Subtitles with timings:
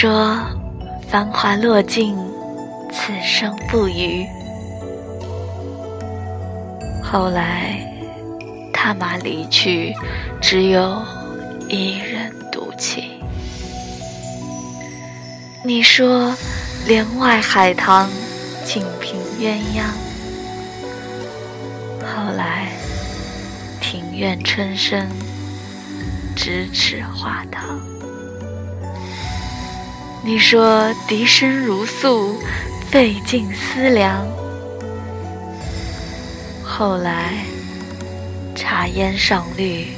[0.00, 0.34] 说
[1.10, 2.16] 繁华落尽，
[2.90, 4.26] 此生不渝。
[7.04, 7.78] 后来
[8.72, 9.94] 踏马离去，
[10.40, 11.02] 只有
[11.68, 13.20] 一人独骑。
[15.62, 16.34] 你说
[16.86, 18.08] 帘外海棠，
[18.64, 19.82] 尽凭鸳鸯。
[22.00, 22.68] 后来
[23.82, 25.06] 庭院春深，
[26.34, 27.78] 咫尺花堂。
[30.22, 32.38] 你说笛声如诉，
[32.90, 34.22] 费尽思量。
[36.62, 37.32] 后来，
[38.54, 39.88] 茶烟上绿，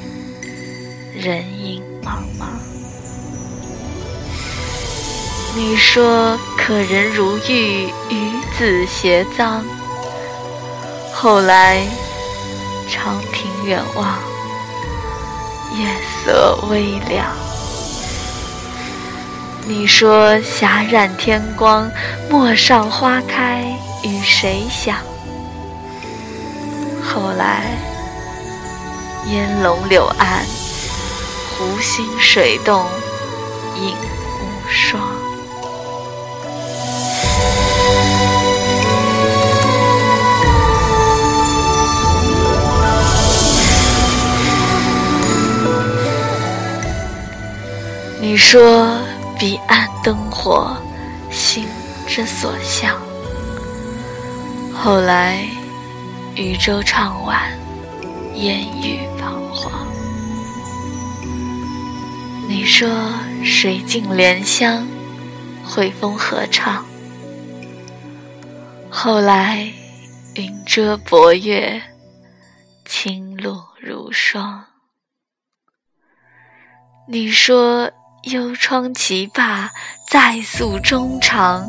[1.12, 2.46] 人影茫茫。
[5.56, 9.60] 你说可人如玉，与子偕臧。
[11.12, 11.84] 后来，
[12.88, 14.18] 长亭远望，
[15.76, 15.88] 夜
[16.24, 17.26] 色微凉。
[19.64, 21.90] 你说霞染天光，
[22.28, 23.64] 陌上花开，
[24.02, 24.96] 与谁想？
[27.02, 27.62] 后来，
[29.26, 30.44] 烟笼柳岸，
[31.56, 32.84] 湖心水动，
[33.76, 33.94] 影
[34.40, 35.00] 无双。
[48.20, 48.98] 你说
[49.42, 50.76] 彼岸灯火，
[51.28, 51.66] 心
[52.06, 52.96] 之所向。
[54.72, 55.44] 后来。
[56.34, 57.52] 渔舟唱晚，
[58.36, 59.86] 烟雨彷徨。
[62.48, 62.88] 你说
[63.44, 64.86] 水尽莲香，
[65.62, 66.82] 惠风和唱。
[68.88, 69.70] 后来
[70.36, 71.82] 云遮薄月，
[72.86, 74.64] 清露如霜。
[77.06, 77.90] 你说
[78.22, 79.70] 幽窗棋罢，
[80.06, 81.68] 再诉衷肠。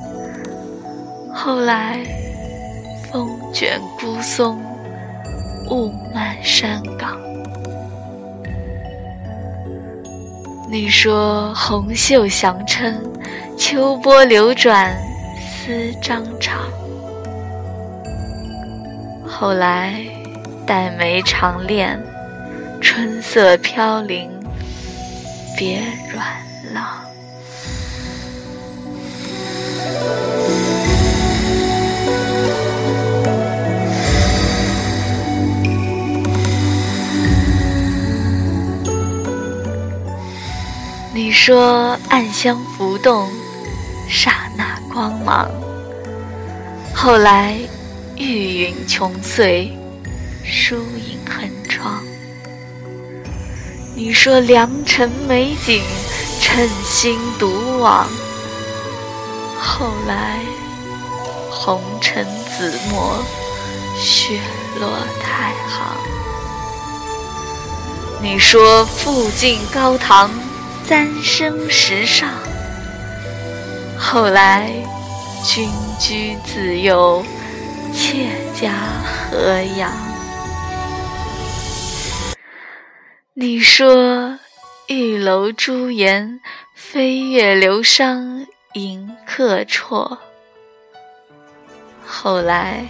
[1.34, 2.00] 后来。
[3.14, 4.59] 风卷孤松，
[5.69, 7.16] 雾漫山岗。
[10.68, 13.00] 你说红袖相称，
[13.56, 14.97] 秋波流转
[15.38, 16.64] 思张长。
[19.28, 19.94] 后来
[20.66, 22.03] 黛眉长恋，
[22.81, 24.28] 春色飘零
[25.58, 25.81] 别
[26.12, 26.25] 软
[26.74, 27.02] 了。
[41.16, 43.30] 你说暗香浮动，
[44.09, 45.50] 刹那光芒。
[46.94, 47.56] 后来
[48.18, 49.78] 玉云琼碎，
[50.44, 52.03] 疏影横窗。
[53.95, 55.81] 你说良辰美景，
[56.41, 58.07] 称心独往。
[59.59, 60.39] 后来
[61.51, 62.25] 红尘
[62.57, 63.23] 紫陌，
[63.97, 64.39] 雪
[64.79, 64.89] 落
[65.21, 65.95] 太行。
[68.21, 70.29] 你说复进高堂。
[70.85, 72.27] 三生石上，
[73.97, 74.69] 后来
[75.41, 77.23] 君居自由，
[77.93, 78.73] 妾家
[79.31, 79.89] 何养？
[83.35, 84.38] 你说
[84.88, 86.39] 玉楼朱颜，
[86.75, 90.19] 飞月流觞迎客绰。
[92.05, 92.85] 后来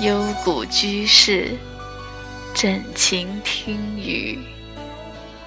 [0.00, 1.50] 幽谷居士，
[2.54, 4.38] 枕琴听雨，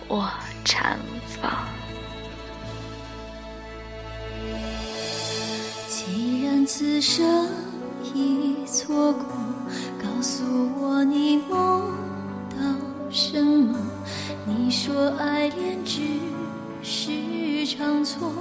[0.09, 0.29] 卧。
[0.65, 0.99] 禅
[1.41, 1.67] 房。
[5.87, 7.47] 既然此生
[8.03, 9.34] 已错过，
[14.85, 15.99] 说爱恋只
[16.83, 18.31] 是场错，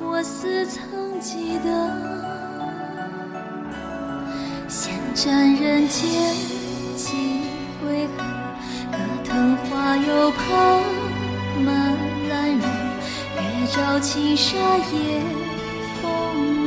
[0.00, 1.70] 我似曾记得。
[4.68, 6.34] 闲占人间
[6.96, 7.42] 几
[7.80, 8.24] 回合，
[8.90, 10.82] 隔藤花又旁。
[11.64, 11.96] 漫
[12.28, 15.22] 兰人，月照青纱，夜
[16.02, 16.02] 风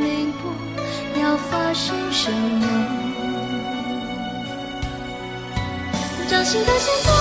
[0.05, 0.49] 凌波，
[1.21, 2.65] 要发生什么？
[6.29, 7.16] 掌心的线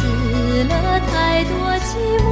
[0.00, 1.90] 死了太多寂
[2.24, 2.29] 寞。